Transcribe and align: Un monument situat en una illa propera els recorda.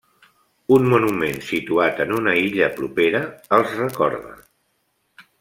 Un 0.77 0.85
monument 0.93 1.37
situat 1.47 2.01
en 2.07 2.15
una 2.21 2.33
illa 2.45 2.71
propera 2.79 3.21
els 3.59 3.77
recorda. 3.83 4.35